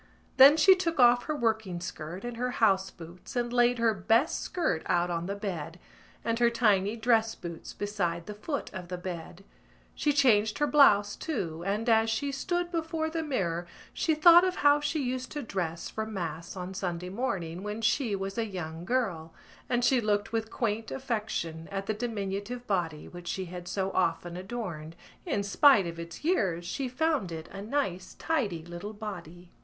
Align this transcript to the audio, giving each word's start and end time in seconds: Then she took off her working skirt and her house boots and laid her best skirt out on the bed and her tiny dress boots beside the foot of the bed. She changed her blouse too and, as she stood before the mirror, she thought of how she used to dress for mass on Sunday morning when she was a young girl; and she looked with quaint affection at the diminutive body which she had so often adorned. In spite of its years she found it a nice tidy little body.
Then 0.37 0.57
she 0.57 0.73
took 0.73 0.99
off 0.99 1.25
her 1.25 1.35
working 1.35 1.79
skirt 1.79 2.25
and 2.25 2.37
her 2.37 2.49
house 2.57 2.89
boots 2.89 3.35
and 3.35 3.53
laid 3.53 3.77
her 3.77 3.93
best 3.93 4.39
skirt 4.41 4.81
out 4.87 5.11
on 5.11 5.27
the 5.27 5.35
bed 5.35 5.79
and 6.25 6.39
her 6.39 6.49
tiny 6.49 6.95
dress 6.97 7.35
boots 7.35 7.71
beside 7.73 8.25
the 8.25 8.33
foot 8.33 8.73
of 8.73 8.87
the 8.87 8.97
bed. 8.97 9.43
She 9.93 10.11
changed 10.11 10.57
her 10.57 10.65
blouse 10.65 11.15
too 11.15 11.61
and, 11.67 11.87
as 11.87 12.09
she 12.09 12.31
stood 12.31 12.71
before 12.71 13.11
the 13.11 13.21
mirror, 13.21 13.67
she 13.93 14.15
thought 14.15 14.43
of 14.43 14.55
how 14.65 14.79
she 14.79 15.03
used 15.03 15.31
to 15.33 15.43
dress 15.43 15.87
for 15.91 16.07
mass 16.07 16.55
on 16.55 16.73
Sunday 16.73 17.09
morning 17.09 17.61
when 17.61 17.79
she 17.79 18.15
was 18.15 18.39
a 18.39 18.45
young 18.47 18.85
girl; 18.85 19.35
and 19.69 19.85
she 19.85 20.01
looked 20.01 20.31
with 20.33 20.49
quaint 20.49 20.89
affection 20.89 21.67
at 21.71 21.85
the 21.85 21.93
diminutive 21.93 22.65
body 22.65 23.07
which 23.07 23.27
she 23.27 23.45
had 23.45 23.67
so 23.67 23.91
often 23.91 24.35
adorned. 24.35 24.95
In 25.27 25.43
spite 25.43 25.85
of 25.85 25.99
its 25.99 26.23
years 26.23 26.65
she 26.65 26.89
found 26.89 27.31
it 27.31 27.47
a 27.49 27.61
nice 27.61 28.15
tidy 28.15 28.65
little 28.65 28.93
body. 28.93 29.51